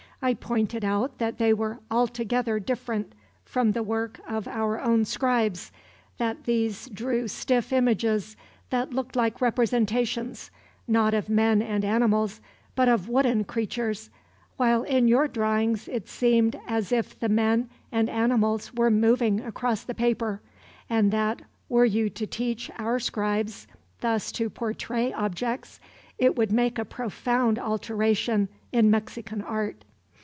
I 0.23 0.35
pointed 0.35 0.85
out 0.85 1.17
that 1.17 1.39
they 1.39 1.51
were 1.51 1.79
altogether 1.89 2.59
different 2.59 3.13
from 3.43 3.71
the 3.71 3.81
work 3.81 4.19
of 4.27 4.47
our 4.47 4.79
own 4.79 5.03
scribes; 5.03 5.71
that 6.19 6.43
these 6.43 6.87
drew 6.89 7.27
stiff 7.27 7.73
images 7.73 8.37
that 8.69 8.93
looked 8.93 9.15
like 9.15 9.41
representations, 9.41 10.51
not 10.87 11.15
of 11.15 11.27
men 11.27 11.63
and 11.63 11.83
animals, 11.83 12.39
but 12.75 12.87
of 12.87 13.09
wooden 13.09 13.45
creatures, 13.45 14.11
while 14.57 14.83
in 14.83 15.07
your 15.07 15.27
drawings 15.27 15.87
it 15.87 16.07
seemed 16.07 16.55
as 16.67 16.91
if 16.91 17.19
the 17.19 17.27
men 17.27 17.67
and 17.91 18.07
animals 18.07 18.71
were 18.75 18.91
moving 18.91 19.41
across 19.41 19.81
the 19.81 19.95
paper; 19.95 20.39
and 20.87 21.09
that, 21.11 21.41
were 21.67 21.83
you 21.83 22.11
to 22.11 22.27
teach 22.27 22.69
our 22.77 22.99
scribes 22.99 23.65
thus 24.01 24.31
to 24.33 24.51
portray 24.51 25.11
objects, 25.13 25.79
it 26.19 26.35
would 26.35 26.51
make 26.51 26.77
a 26.77 26.85
profound 26.85 27.57
alteration 27.57 28.49
in 28.71 28.91
Mexican 28.91 29.41
art. 29.41 29.83